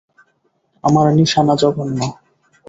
[0.83, 1.99] আমার নিশানা জঘন্য।